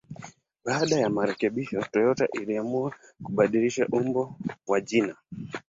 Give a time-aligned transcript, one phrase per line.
[0.65, 4.35] Baada ya marekebisho, Toyota iliamua kubadilisha ubao
[4.67, 5.15] wa jina.